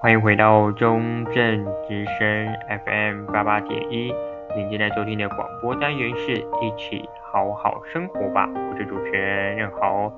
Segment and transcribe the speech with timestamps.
[0.00, 4.14] 欢迎回到中正之声 FM 八八点一，
[4.54, 10.12] 您现在收听的广播单元是一起好好生活吧，我是主持人任豪。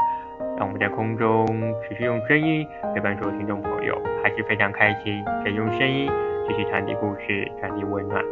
[0.58, 1.46] 让我们在空中
[1.82, 6.10] 持续用声音陪伴所有听众朋友，还是非常开心可以用声音
[6.46, 8.22] 继续传递故事、传递温暖。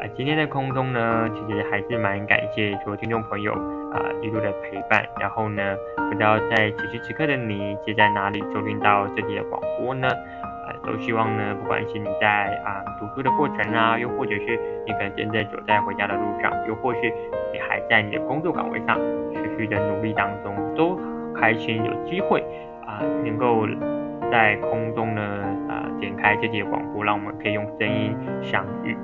[0.00, 3.52] 啊，今天在空中呢，其实还是蛮感谢所有听众朋友
[3.92, 5.04] 啊一路的陪伴。
[5.18, 10.08] 然后呢，不知道在此时此刻的你，是在哪里收听到这里的广播呢？
[10.86, 17.00] 都希望呢，不管是你在啊读书的过程啊，又或者是你可能正在走在回家的路上，又或是
[17.52, 18.96] 你还在你的工作岗位上
[19.34, 20.98] 持续的努力当中，都
[21.34, 22.40] 开心有机会
[22.86, 23.66] 啊，能够
[24.30, 25.22] 在空中呢
[25.68, 28.96] 啊点开这节广播，让我们可以用声音相遇。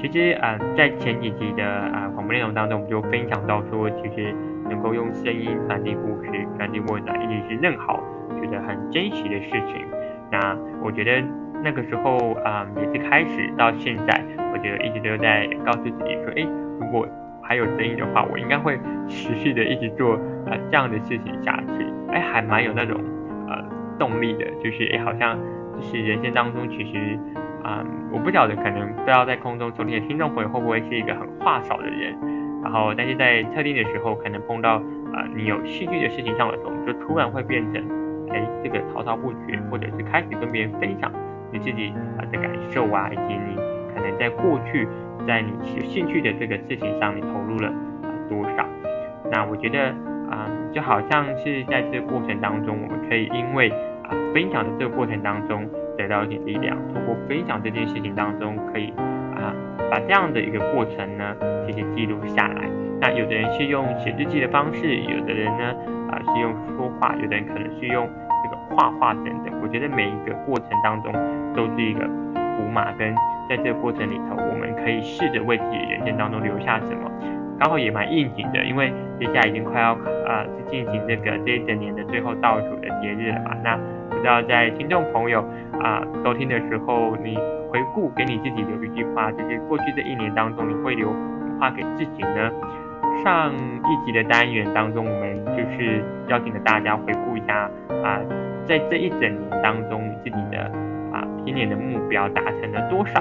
[0.00, 4.32] 其实啊，在前几集的啊广播内容当中，我们就分享到说，其实
[4.68, 7.98] 能够用声音传递故事、传递温暖，一直是任豪
[8.40, 9.84] 觉得很珍惜的事情。
[10.30, 11.22] 那我觉得
[11.64, 14.22] 那个时候啊、嗯，也是开始到现在，
[14.52, 16.46] 我觉得一直都在告诉自己说，哎，
[16.80, 17.06] 如果
[17.42, 20.14] 还有声音的话，我应该会持续的一直做
[20.46, 23.00] 啊、呃、这样的事情下去，哎，还蛮有那种
[23.48, 23.64] 呃
[23.98, 25.38] 动力的，就是哎，好像
[25.74, 27.18] 就是人生当中其实
[27.64, 32.14] 啊、嗯，我不晓得可能不知道在空中收听的听众朋友会不会是一个很话少的人，
[32.62, 34.82] 然后但是在特定的时候，可能碰到
[35.14, 37.97] 啊、你有戏剧的事情上的时候，就突然会变成。
[38.32, 41.10] 哎，这个滔滔不绝，或者是开始跟别人分享
[41.52, 43.56] 你自己啊的感受啊，以及你
[43.94, 44.86] 可能在过去
[45.26, 47.68] 在你有兴趣的这个事情上，你投入了
[48.02, 48.64] 啊多少？
[49.30, 49.88] 那我觉得
[50.30, 53.70] 啊，就好像是在这个过程当中，我们可以因为
[54.04, 58.92] 啊分享的这个过程当中得到一点力量，通过分享这件事情当中，可以
[59.34, 59.54] 啊
[59.90, 61.34] 把这样的一个过程呢，
[61.66, 62.68] 其实记录下来。
[63.00, 65.74] 那有的人是用写日记的方式，有的人呢。
[66.08, 68.08] 啊，是用说话，有的人可能是用
[68.42, 69.52] 这个画画等等。
[69.62, 71.12] 我觉得每一个过程当中
[71.54, 72.00] 都是一个
[72.56, 73.14] 符码，跟
[73.48, 77.10] 在这个过程里头，我们可以试着为自己人生当中留下什么。
[77.58, 79.92] 刚好也蛮应景的，因为接下来已经快要
[80.26, 83.56] 啊进行这个这一整年的最后倒数的节日了嘛。
[83.64, 83.76] 那
[84.10, 85.44] 不知道在听众朋友
[85.82, 87.36] 啊收听的时候，你
[87.68, 91.12] 回顾给你自己留一句话，就是过去这一年当中，你会留
[91.58, 92.50] 话给自己呢？
[93.24, 97.70] 上一集的单元当中，我们就是邀请了大家回顾一下
[98.02, 98.20] 啊，
[98.66, 100.62] 在这一整年当中，自己的
[101.12, 103.20] 啊今年的目标达成了多少？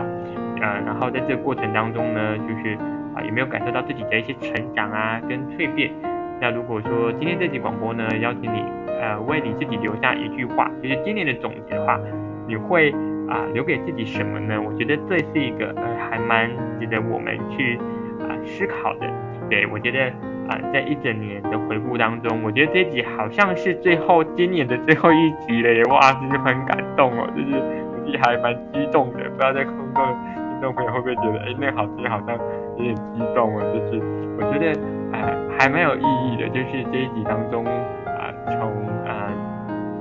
[0.62, 2.76] 呃，然后在这个过程当中呢，就是
[3.16, 5.92] 啊有没有感受到自己的一些成长啊跟蜕变？
[6.40, 8.64] 那如果说今天这集广播呢，邀请你
[9.02, 12.00] 呃为你自己留下一句话，就是今年的总结的话，
[12.48, 12.92] 你会
[13.28, 14.62] 啊留给自己什么呢？
[14.62, 17.80] 我觉得这是一个呃还蛮值得我们去
[18.22, 19.08] 啊思考的。
[19.50, 20.12] 对，我觉得
[20.50, 25.84] 啊、在一整年的回顾当中，我觉得这集好像是最后今年的最后一集了耶！
[25.86, 27.52] 哇，真是很感动哦，就是
[27.92, 29.24] 我自己还蛮激动的。
[29.30, 30.14] 不知道在空中的
[30.52, 32.38] 听众朋友会不会觉得，哎，那好像好像
[32.78, 33.62] 有点激动哦。
[33.74, 34.02] 就是
[34.40, 34.72] 我觉得
[35.12, 36.48] 啊、还蛮有意义的。
[36.48, 38.72] 就是这一集当中啊、从
[39.06, 39.28] 啊、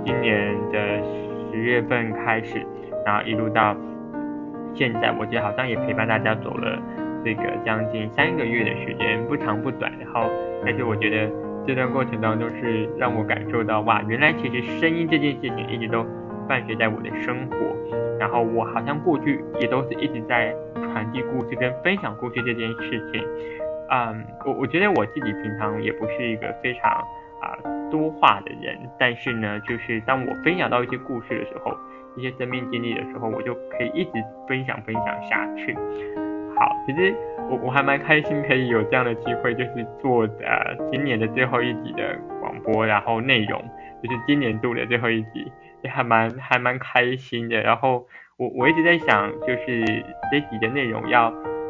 [0.05, 0.79] 今年的
[1.51, 2.65] 十月份开始，
[3.05, 3.75] 然后一路到
[4.75, 6.79] 现在，我觉得好像也陪伴大家走了。
[7.27, 10.31] 这个将近三个月的时间，不长不短，然后，
[10.65, 11.29] 但是我觉得
[11.67, 16.07] 这段过程当中是让我感受到，哇，原来其实声音这件事情一直都
[16.49, 17.57] 伴随在我的生活，
[18.21, 23.21] 然后我好像过去也都是一直在传递故事跟分享故事这件事情，
[23.91, 26.93] 嗯，我我觉得我自己平常也不是一个非常
[27.43, 27.59] 啊
[27.91, 31.77] 多话的人，但是呢，就是当我分享到一些故事的时候，
[32.15, 34.13] 一些生命经历的时候，我就可以一直
[34.47, 35.77] 分享分享下去。
[36.59, 37.15] 好，其实
[37.51, 43.63] 我我还蛮开心可以有这样的机会，就是做呃今年的最后一集的广播，然后内容
[44.03, 45.53] 就是今年度的最后一集，
[45.83, 47.61] 也还蛮还蛮开心的。
[47.61, 48.07] 然后
[48.39, 49.85] 我我一直在想，就是
[50.33, 51.25] 这集的内容要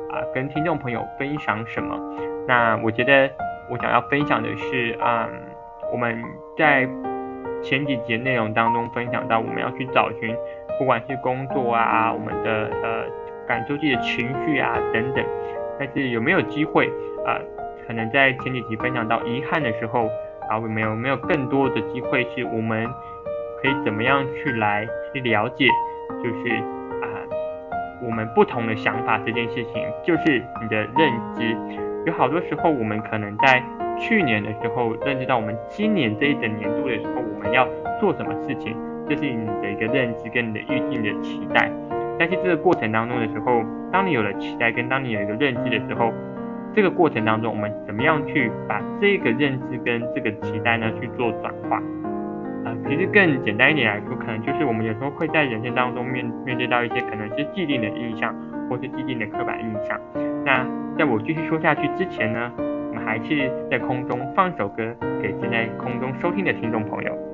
[0.09, 1.99] 啊、跟听众朋友分享什么？
[2.47, 3.29] 那我觉得
[3.69, 5.29] 我想要分享的是，嗯，
[5.93, 6.23] 我们
[6.57, 6.89] 在
[7.61, 10.33] 前几集内容当中分享到，我们要去找寻，
[10.79, 13.26] 不管是工作啊，我们的呃。
[13.47, 15.25] 感受自己的情绪啊等等，
[15.79, 16.87] 但是有没有机会
[17.25, 17.39] 啊、
[17.87, 20.09] 可能在前几集分享到遗憾的时候
[20.49, 22.87] 啊，我们有没有更多的机会是我们
[23.63, 25.67] 可以怎么样去来去了解，
[26.23, 26.55] 就是
[27.03, 27.07] 啊、
[28.05, 31.57] 我们不同的想法这件事情，就是你的认知。
[32.07, 33.61] 有好多时候我们可能在
[33.99, 37.67] 去年的时候认知到，我们今年这一整年度的时候我们要
[37.99, 38.77] 做什么事情，
[39.09, 41.69] 这、是你的一个认知跟你的预定的期待。
[42.19, 46.13] 但是这个过程当中的时候，当你有了期待，跟当你有一个认知的时候，
[46.75, 51.77] 这个过程当中，我们怎么样去把这个认知跟这个期待呢去做转化？
[52.65, 58.35] 啊、其实更简单一点来说，可能就是我们有时候会在人生当中面面对到一些可能是既定的印象，
[58.69, 60.01] 或是既定的刻板印象。
[60.45, 60.67] 那
[60.99, 67.26] 在我继续说下去之前呢，我们还是在空中放首歌给正在空中收听的听众朋友。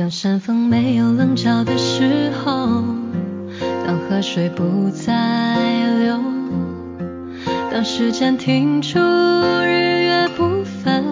[0.00, 2.82] 当山峰没有棱角的时候，
[3.86, 5.54] 当河水不再
[5.98, 6.18] 流，
[7.70, 11.04] 当时间停住，日月不分，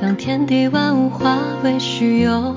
[0.00, 2.56] 当天地万物化为虚有，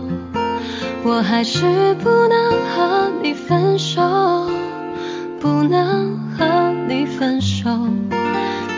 [1.03, 4.01] 我还是不能和你分手，
[5.39, 7.69] 不能和你分手。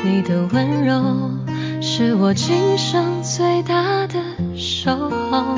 [0.04, 1.32] 你的温柔
[1.80, 4.16] 是我今生最大的
[4.58, 5.58] 守候。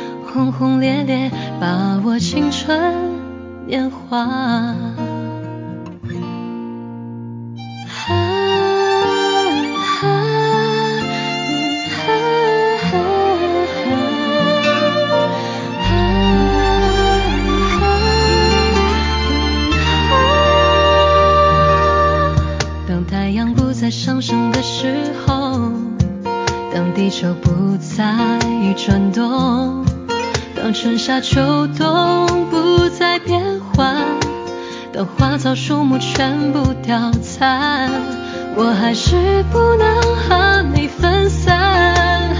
[0.33, 1.29] 轰轰烈烈，
[1.59, 2.95] 把握青春
[3.67, 4.73] 年华。
[36.21, 37.89] 树木全部凋残，
[38.55, 42.35] 我还是不能和你分散，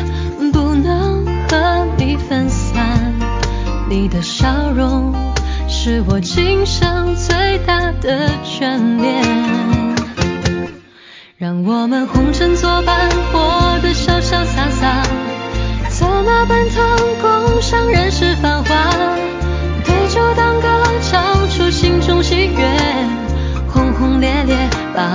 [0.54, 3.16] 不能和你分散。
[3.90, 5.16] 你的笑容
[5.68, 9.24] 是我今生最大的眷恋。
[11.38, 15.02] 让我们红尘作伴，活得潇潇洒洒。
[15.90, 19.21] 策马奔腾，共享人世繁华。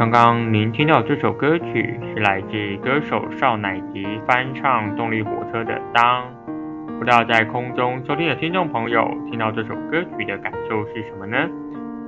[0.00, 6.24] 刚刚您听到这首歌曲是来自歌手少乃吉翻唱动力火车的《当》，
[6.98, 11.36] 不知道在空中收听的听众朋友听到这首歌曲的感受是什么呢？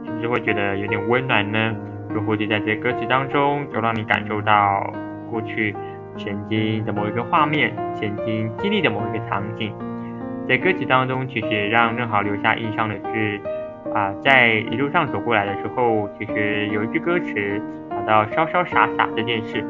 [0.06, 1.76] 是不是会觉得有点温暖呢？
[2.14, 4.90] 又或者在这些歌词当中，就让你感受到
[5.30, 5.76] 过去
[6.16, 9.70] 曾经的某一个画面，曾经经历的某一个场景？
[10.48, 13.38] 在歌词当中，其实让任豪留下印象的是，
[13.92, 17.60] 啊、在一路上走过来的时候，其实有一句歌词。
[18.06, 19.64] 到潇潇洒洒这件事，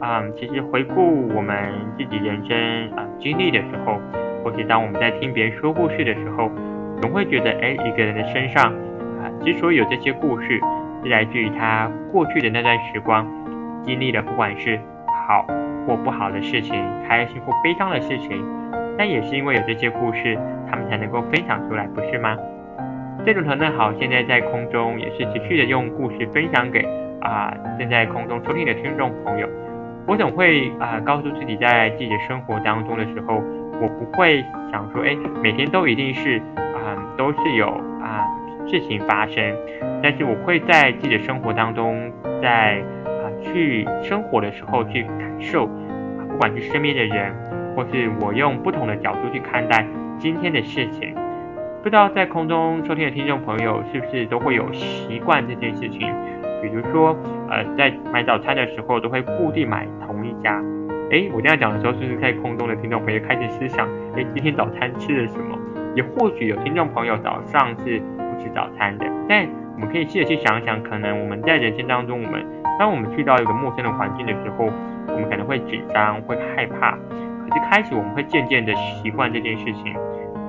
[0.00, 2.56] 啊、嗯，其实回顾我们自己人生
[2.96, 4.00] 啊、经历的时候，
[4.42, 6.50] 或是当我们在听别人说故事的时候，
[7.00, 8.72] 总会觉得，哎，一个人的身上
[9.20, 10.60] 啊，之所以有这些故事，
[11.02, 13.26] 是来自于他过去的那段时光
[13.84, 14.78] 经历的，不管是
[15.28, 15.46] 好
[15.86, 16.74] 或不好的事情，
[17.06, 18.44] 开心或悲伤的事情，
[18.96, 20.38] 但也是因为有这些故事，
[20.70, 22.36] 他们才能够分享出来，不是吗？
[23.24, 26.86] 这种团队好，现在在空中也是持续的用故事分享给
[27.20, 29.48] 啊、正在空中收听的听众朋友。
[30.06, 33.42] 我总会啊、告诉自己，在自己的生活当中的时候，
[33.80, 37.68] 我不会想说，哎，每天都一定是啊、都是有
[38.00, 38.24] 啊、
[38.68, 39.42] 事情发生，
[40.02, 47.34] 但是我会在自己的生活当中，在啊、去生活的时候去感受，啊，不管是身边的人，
[47.74, 49.84] 或是我用不同的角度去看待
[50.18, 51.12] 今天的事情。
[51.82, 56.12] 不知道在空中收听的听众朋友是不是都会有习惯这件事情？
[56.62, 57.16] 比如说，
[57.50, 60.62] 呃，在买早餐的时候都会固定买同一家。
[61.10, 65.56] 诶，我这样讲的时候，是不是在空中的听众朋友开始思想，诶，今天早餐吃了什么？
[65.94, 72.44] 也或许有听众朋友早上是不吃早餐的，但我们可以试着去想想，可能我们在人生当中，我们
[72.78, 74.68] 当我们去到一个陌生的环境的时候，
[75.08, 76.98] 我们可能会紧张，会害怕。
[77.48, 79.94] 可是开始我们会渐渐的习惯这件事情。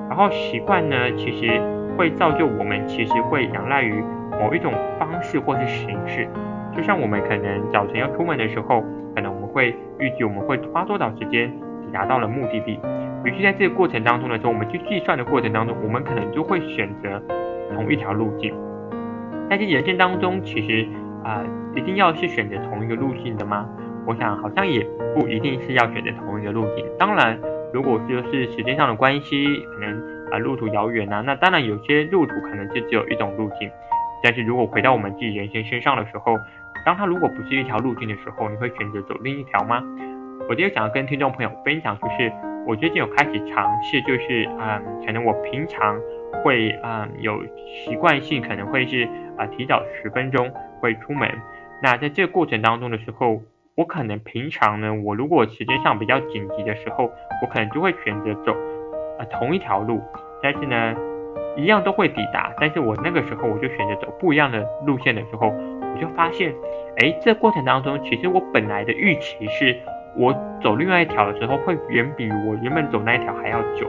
[0.09, 1.61] 然后习惯呢，其实
[1.95, 4.03] 会造就我们，其实会仰赖于
[4.41, 4.73] 某一种
[5.21, 6.27] 式或是形式。
[6.75, 8.83] 就像我们可能早晨要出门的时候，
[9.15, 12.79] 可能我们会预计我们会花多少时间抵达到了目的地。
[13.23, 17.21] 于是在这个过程当中的时候，我们去计算的过程当中，我们可能就会选择
[17.73, 18.53] 同一条路径。
[19.49, 20.87] 但是人生当中，其实
[21.23, 21.43] 啊、
[21.75, 23.67] 一定要是选择同一个路径的吗？
[24.05, 26.85] 我想好像也不一定是要选择同一个路径。
[26.97, 27.39] 当然。
[27.73, 33.69] 如果就是时间上的关系，可能啊路途遥远啊，那当然有些路途可能就只有一种路径。
[34.23, 36.37] 但是如果回到我们自己人生身上的时候，
[36.85, 39.83] 当它如果不是一条路径的时候，你会选择走另一条吗？
[40.49, 42.31] 我今天想要跟听众朋友分享，就是
[42.65, 45.99] 我最近有开始尝试，就是嗯，可能我平常
[46.43, 47.43] 会嗯有
[47.85, 49.07] 习惯性，可能会是
[49.37, 51.29] 啊提早十分钟会出门。
[51.81, 53.41] 那在这个过程当中的时候。
[53.77, 57.11] 我可能平常呢，我如果时间上比较紧急的时候，
[57.43, 58.51] 我可能就会选择走
[59.19, 60.01] 呃同一条路，
[60.41, 60.95] 但是呢，
[61.57, 62.53] 一样都会抵达。
[62.61, 66.53] 但是我那个时候我就选择走不一样的路线的时候，我就发现，
[66.99, 69.75] 哎，这过程当中其实我本来的预期是，
[70.15, 73.87] 我走另外一条的时候会远比我原本走那一条还要久。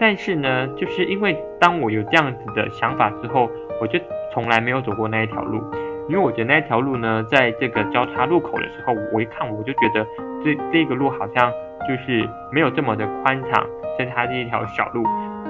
[0.00, 3.98] 但是呢，就是因为当我有这样子的想法之后，我就
[4.32, 5.60] 从来没有走过那一条路。
[6.08, 10.06] 因为我觉得那一条路呢，在这个交叉路口的时候，我一看我就觉得
[10.42, 11.52] 这这个路好像
[11.86, 13.66] 就是没有这么的宽敞，
[13.98, 15.02] 甚至它是一条小路。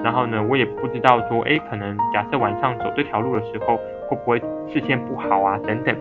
[0.03, 3.77] 然后呢，我也不知道说，哎，可能假设晚上走这条路的时候，
[4.07, 5.59] 会不会视线不好啊？
[5.65, 5.95] 等等。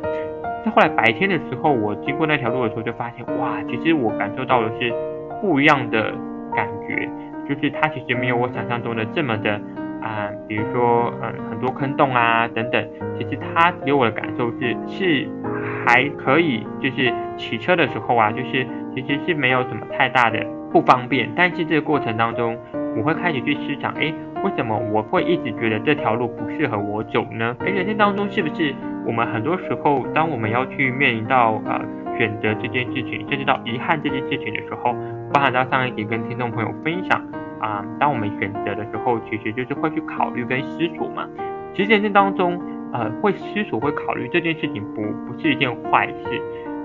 [0.65, 4.93] 在后来白天的时候，我经过那条路的时候，就发现，哇，其实我感受到的是
[5.41, 6.13] 不一样的
[6.55, 7.09] 感觉，
[7.49, 9.61] 就是它其实没有我想象中的这么的。
[10.01, 12.89] 啊、比如说，嗯，很多坑洞啊，等等，
[13.19, 15.29] 其实它给我的感受是，是
[15.85, 18.65] 还可以，就是骑车的时候啊，就是
[18.95, 20.39] 其实是没有什么太大的
[20.71, 21.29] 不方便。
[21.37, 22.57] 但是这个过程当中，
[22.99, 24.13] 我会开始去思想，哎，
[24.45, 27.57] 为什么我会一直觉得这条路不适合我走呢？
[27.61, 28.75] 哎，人生当中是不是
[29.07, 31.81] 我们很多时候，当我们要去面临到呃
[32.19, 34.95] 选择这件事情，甚至到遗憾这件事情的时候，
[35.33, 37.23] 包含到上一集跟听众朋友分享。
[37.61, 41.27] 啊，当我们选择的时候，其实就是会去考虑跟思索嘛。
[41.75, 42.57] 其实人生当中，
[42.93, 46.41] 呃，会思索、会考虑这件事情不不是一件坏事，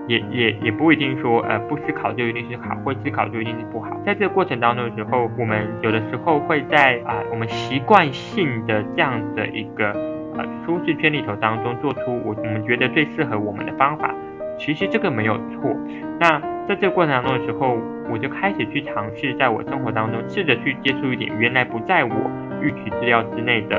[0.08, 3.98] 也也也不一定说，呃，不思考就一定是好，会思考就一定是不好。
[4.06, 9.92] 在这个过程当中的时候，我们有的时候会在啊、我们习惯性的这样的一个
[10.38, 14.14] 呃舒适圈里头当中，做出我我们觉得最适合我们的方法。
[14.60, 15.76] 其实这个没有错。
[16.20, 17.78] 那在这个过程当中的时候，
[18.12, 22.12] 我就开始去尝试，在我生活当中试着去接触一点原来不在我
[22.62, 23.78] 预期资料之内的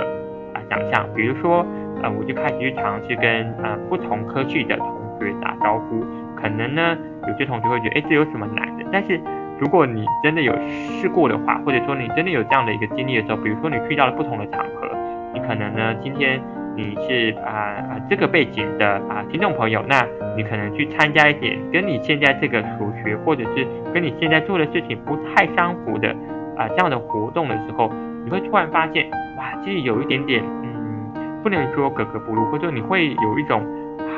[0.53, 1.07] 啊想象。
[1.15, 1.65] 比如说，
[2.03, 6.05] 呃，我就开始去尝试跟呃不同科系的同学打招呼。
[6.37, 8.85] 可能呢，有些同学会觉得，哎，这有什么难的？
[8.93, 9.21] 但是
[9.59, 14.89] 如果你真的有试过的话，或者说你真的有这样的一个经历的时候，比如说你去到了不同的场合，
[15.33, 16.41] 你可能呢今天。
[16.77, 20.05] 你是啊啊这个背景的啊听众朋友，那
[20.37, 26.09] 你可能去参加一点跟你现在这个所学或者是跟你现在做的事情不太相符的
[26.57, 27.93] 啊这样的活动的时候，
[28.25, 33.63] 你会突然发现哇，其实有一点点嗯，不能说格格不入，或者你会有一种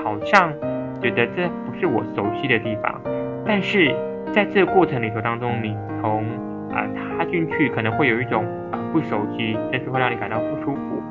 [0.02, 0.50] 好像
[1.00, 3.00] 觉得这不是我熟悉的地方，
[3.46, 3.94] 但是
[4.32, 6.24] 在这个过程里头当中，你从
[6.72, 11.02] 啊踏进去可能会有一种啊不熟悉，但是会让你感到不舒服。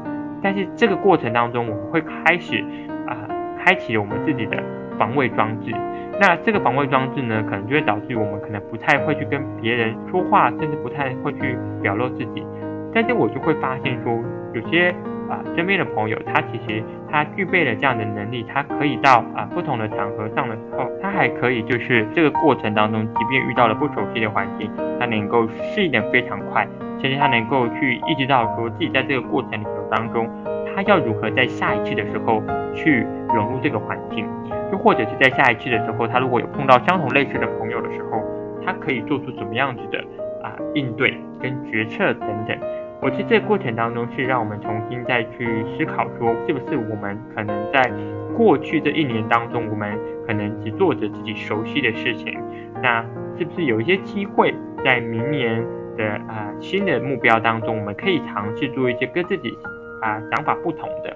[0.41, 2.63] 但是这个过程当中，我们会开始
[3.07, 3.17] 啊、
[3.63, 4.61] 开启我们自己的
[4.97, 5.71] 防卫装置。
[6.19, 12.45] 那这个防卫装置呢，可能就会导致我们可能不太会去跟别人说话，甚至不太会去表露自己。
[12.93, 14.23] 但是我就会发现说，
[14.53, 14.93] 有些
[15.29, 26.67] 啊、身边的朋友，他其实他具备了这样的能力，他可以到啊、不同的场合上的时候，他还可以就是这个过程当中，即便遇到了不熟悉的环境，他能够适应的非常快，
[27.01, 30.29] 甚至他能够去意识到说自己在这个过程里头当中，
[30.75, 34.27] 他要如何在下一次的时候去融入这个环境，
[34.72, 38.22] 又或者是在下一次的时候，他如果有碰到相同类似的朋友的时候，
[38.65, 40.00] 他可以做出怎么样子的
[40.44, 42.58] 啊应对跟决策等等。
[43.05, 47.88] 我觉得这过程当中是让我们重新再去思考说，是不是我们可能在
[48.35, 49.95] 过去这一年当中，我们
[50.25, 52.35] 可能只做着自己熟悉的事情，
[52.81, 53.05] 那
[53.38, 54.51] 是不是有一些机会
[54.83, 55.63] 在明年
[55.95, 59.55] 的啊、新的目标当中，我们可以尝试做一些跟自己
[60.01, 61.15] 啊、想法不同的，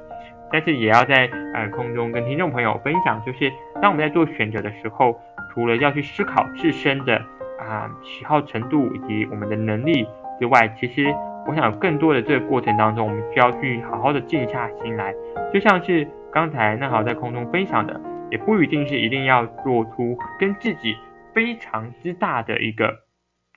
[0.52, 5.20] 但是也要在呃空中跟听众朋友分享，就是当我们在做选择的时候，
[5.52, 7.16] 除了要去思考自身的
[7.60, 10.06] 啊、喜好程度以及我们的能力
[10.40, 11.12] 之外，其实。
[11.50, 15.12] 我想更多的这个过程当中，我们需要去好好的静下心来，
[15.52, 20.96] 就像是刚才那好在空中分享的，也不一定是一定要做出跟自己
[21.34, 22.94] 非常之大的一个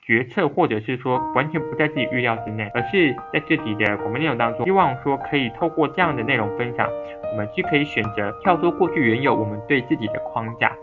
[0.01, 6.89] 决策，或者是说完全不在自己预料之内，而是在自己的广播内容当中，希望说可以透过这样的内容分享，
[7.31, 10.75] 我们既可以选择跳脱过去原有我们对自己的框架，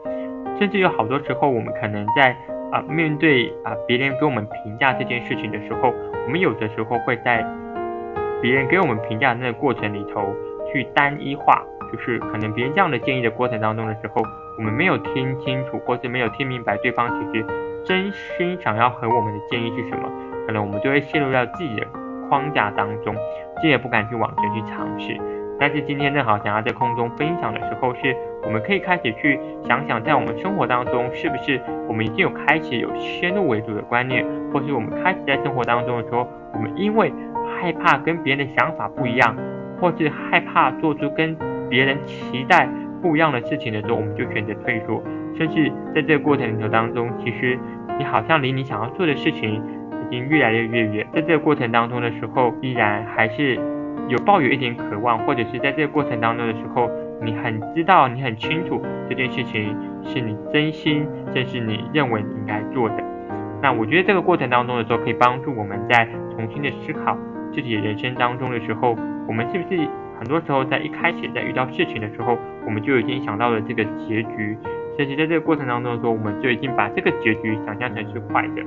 [0.60, 2.36] 甚至有好多时候我们可能在
[2.72, 5.92] 啊面对啊别人给我们评价这件事情的时候。
[6.26, 7.44] 我们有的时候会在
[8.40, 10.32] 别人给我们评价那个过程里头
[10.70, 14.22] 去单一化，就是可能别人这样的建议的过程当中的时候，
[14.56, 17.44] 我们没有听清楚，或是没有听明白对方其实
[17.84, 20.08] 真心想要和我们的建议是什么，
[20.46, 21.86] 可能我们就会陷入到自己的
[22.28, 23.16] 框架当中，
[23.60, 25.18] 这也不敢去往前去尝试。
[25.60, 34.24] 但是今天正好想要在空中分享的时候，是我们可以开始去想想，在我们生活当中，是不是我们已经有开始有先入为主的观念。
[34.52, 37.12] 或是我们开始在生活当中的时候，我们因为
[37.60, 39.36] 害怕跟别人的想法不一样，
[39.78, 41.36] 或是害怕做出跟
[41.68, 42.68] 别人期待
[43.00, 45.00] 不一样的事情的时候，我们就选择退缩。
[45.36, 47.56] 甚至在这个过程里头当中，其实
[47.96, 51.06] 你好像离你想要做的事情已经越来越越远。
[51.14, 53.56] 在这个过程当中的时候，依然还是
[54.08, 56.90] 有抱有一点渴望，或者是在这个过程当中的时候，
[57.22, 62.96] 你很知道，你很清楚这件事情是你真心，这是你认为你应该做的。
[63.62, 67.16] 那我觉得这个过程当中的时候，可以帮助我们在重新的思考
[67.52, 68.96] 自己人生当中的时候，
[69.28, 69.80] 我们是不是
[70.18, 74.56] 很多时候在一开始在遇到事情的时候，我们就已经想到了这个结局，
[74.96, 78.62] 甚至在这个过程当中的时候，我们就已经把这个结局想象成是坏的。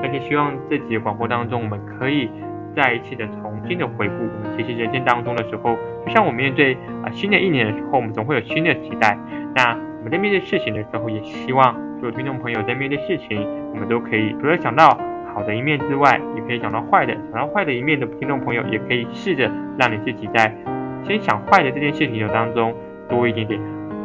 [0.00, 2.30] 而且希望这集的广播当中，我们可以
[2.78, 9.18] 再一次的重新的回顾我们其实人生当中的时候，就像我们面对啊新的一年的时候，我们总会有新的期待。
[9.56, 13.44] 那我们在面对事情的时候，也希望所有听众朋友在面对事情。
[13.72, 14.96] 我们都可以除了想到
[15.34, 17.12] 好的一面之外，也可以想到坏的。
[17.32, 20.54] 想到坏的一面的听众朋友，也可以试着让你自己在
[21.02, 22.72] 先想坏的这件事情的当中
[23.08, 23.60] 多一点点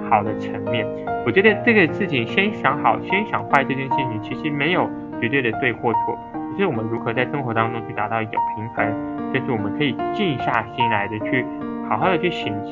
[0.09, 0.83] 好的层面。
[1.27, 4.89] 我觉得这个事情先想好，先想坏这件事情其实没有
[5.21, 6.17] 绝对的对或错，
[6.53, 11.45] 就是我们如何在生活当中去达到一个平衡，就是我们可以静下心来的去
[11.89, 12.71] 好好的去省思，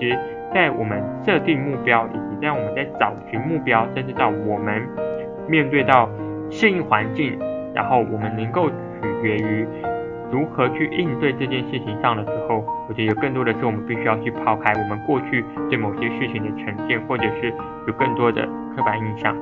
[0.54, 4.88] 在我们设定目标，以及在我们在找寻目标，甚至到我们
[5.48, 6.10] 面对到。
[6.54, 7.40] 适应环境，
[7.74, 9.66] 然后我们能够取决于
[10.30, 17.54] 如何去应对这件事情上的时候，我觉得有更多的是我们必须要去抛开我们过去对某些事情的成见，或者是
[17.88, 19.34] 有更多的刻板印象。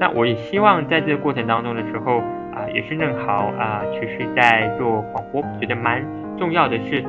[0.00, 2.22] 那我也希望在这个过程当中的时候
[2.54, 6.04] 啊、也是正好啊，其实在做广播，觉得蛮
[6.38, 7.02] 重要的是，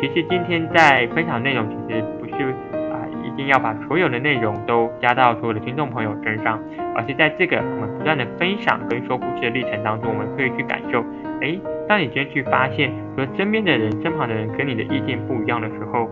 [0.00, 2.44] 其实今天在分享内容，其实不是
[2.90, 3.06] 啊。
[3.24, 6.58] 一定要把所有的内容都加到所有的听众朋友身上，
[6.96, 11.04] 而是在这个我们不断的分享跟说故事的历程当中，我们可以去感受，
[11.40, 11.56] 哎，
[11.88, 16.08] 当你今天去发现说身边的人、身旁的人跟你的意见不一样的时候，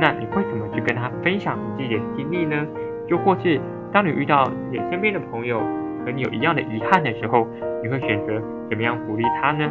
[0.00, 2.64] 那你会怎么去跟他分享你自己的经历呢？
[3.08, 3.60] 又或是
[3.92, 5.60] 当你遇到你身边的朋友
[6.08, 7.46] 和你有一样的遗憾的时候，
[7.82, 8.40] 你会选择
[8.70, 9.70] 怎么样鼓励他呢？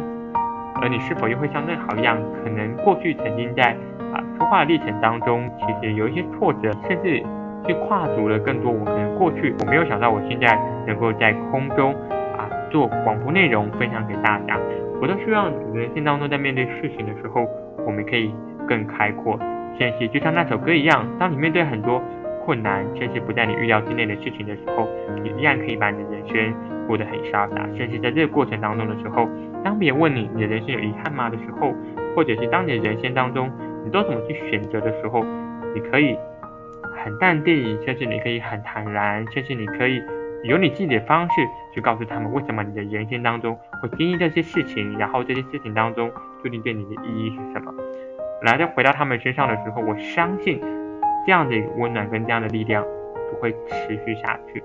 [0.80, 3.76] 而你是否又会像那好一样，可能过去曾经在
[4.14, 7.20] 啊，说话的历程当中，其实有一些挫折，甚至
[7.66, 8.70] 去跨足了更多。
[8.70, 11.92] 我可能过去我没有想到，我现在能够在空中
[12.38, 14.56] 啊做广播内容分享给大家。
[15.02, 17.44] 我都希望人生当中在面对事情的时候，
[17.84, 18.32] 我们可以
[18.68, 19.36] 更开阔。
[19.76, 22.00] 甚至就像那首歌一样，当你面对很多
[22.48, 24.88] 困难，甚至不在你预料之内的事情的时候，
[25.22, 26.54] 你依然可以把你的人生
[26.86, 27.68] 过得很潇洒。
[27.76, 29.28] 甚至在这个过程当中的时候，
[29.62, 31.74] 当别人问你你的人生有遗憾吗的时候，
[32.16, 33.50] 或者是当你的人生当中，
[33.84, 35.22] 你都怎么去选择的时候，
[35.74, 36.16] 你可以
[37.04, 40.02] 很淡定，甚至你可以很坦然，甚至你可以
[40.44, 41.34] 有你自己的方式
[41.74, 46.10] 去告诉他们为什么你的人生当中会经历这些事情，然后这些事情当中
[46.42, 47.74] 究竟对你的意义是什么。
[48.42, 50.62] 来，再回到他们身上的时候，我相信
[51.28, 52.82] 这样的一个温暖跟这样的力量
[53.30, 54.64] 就会持续下去。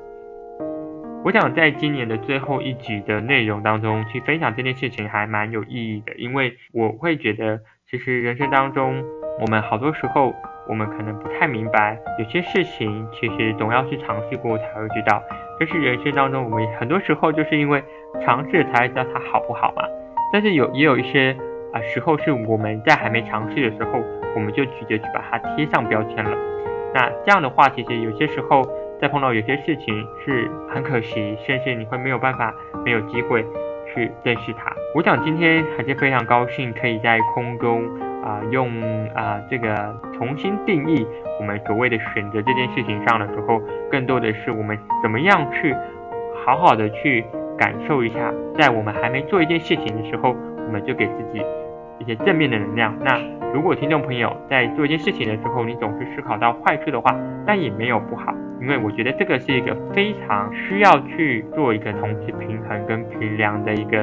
[1.26, 7.60] 我想在今年的最后一集的内容当中去分享这件事情还蛮有意义的，因为我会觉得，
[7.92, 9.04] 其实人生当中
[9.42, 10.34] 我们好多时候
[10.70, 15.22] 我们可能不太明白，有些事情其实总要去尝试过才会知道。
[15.60, 17.84] 但是人生当中我们很多时候就是因为
[18.26, 19.84] 尝试才知道它好不好嘛。
[20.32, 21.36] 但是有也有一些。
[21.74, 24.00] 啊，时候是我们在还没尝试的时候，
[24.36, 26.53] 我们就直接去把它贴上标签了。
[26.94, 28.62] 那这样的话，其实有些时候
[29.02, 32.54] 在碰到有些事情是很可惜，甚至你会没有办法、
[32.86, 33.44] 没有机会
[33.94, 34.74] 去认识它。
[34.96, 37.84] 我想今天还是非常高兴，可以在空中
[38.24, 38.70] 啊、用
[39.14, 41.06] 啊、这个重新定义
[41.40, 45.76] 我们所谓的选择这件事情上的时候，更多的是我们怎么样去
[46.46, 47.26] 好好的去
[47.58, 50.36] 感受一下，在我们还没做一件事情的时候，
[50.68, 51.44] 我们就给自己。
[52.00, 52.94] 一些正面的能量。
[53.00, 53.18] 那
[53.54, 64.02] 如果听众朋友在做一件事情的时候，你总是思考到坏处的话，那也没有不好，因为我觉得这个是一个非常需要去做一个同时平衡跟衡量的一个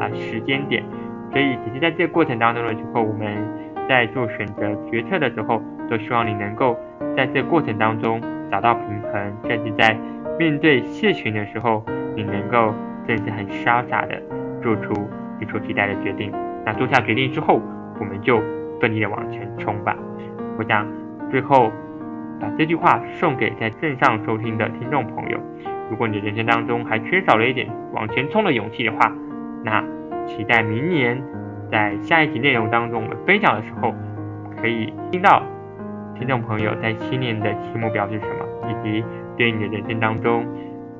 [0.00, 0.82] 啊时间点。
[1.30, 3.28] 所以，其实在这个过程当中的时候，我们
[3.86, 6.74] 在做选择决策的时候，都希望你能够
[7.14, 8.18] 在这过程当中
[8.50, 9.94] 找到平衡，甚至在
[10.38, 11.84] 面对事情的时候，
[12.16, 12.72] 你能够
[13.06, 14.18] 真是很潇洒的
[14.62, 14.94] 做出
[15.38, 16.32] 你所期待的决定。
[16.64, 17.60] 那做下决定之后，
[18.00, 18.40] 我们就
[18.80, 19.96] 奋力的往前冲吧。
[20.58, 20.86] 我想
[21.30, 21.70] 最后
[22.40, 25.38] 把这句话送给在线上收听的听众朋友：
[25.90, 29.12] 如果你的人生当中还缺少了一点往前冲的勇气的话，
[29.64, 29.84] 那
[30.26, 31.20] 期待明年
[31.70, 33.94] 在下一集内容当中我们分享的时候，
[34.60, 35.42] 可以听到
[36.18, 39.04] 听众朋友在新年的期目标是什么，以及
[39.36, 40.44] 对你的人生当中，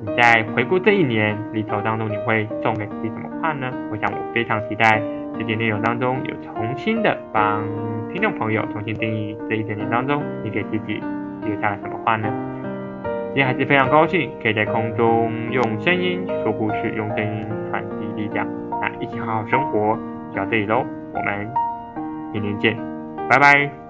[0.01, 3.71] 你在回顾这一年里头当中，你会送给自己什么话呢？
[3.91, 5.01] 我想我非常期待。
[5.37, 7.63] 这些内容当中有重新的帮
[8.11, 11.01] 听众朋友重新定义这一整年当中，你给自己
[11.43, 12.27] 留下了什么话呢？
[13.27, 18.47] 今天还是非常高兴可以在空中用声音说故事，用声音传递力量。
[18.81, 19.97] 那一起好好生活
[20.31, 21.47] 就到这里喽，我们
[22.33, 22.77] 明天见，
[23.29, 23.88] 拜拜。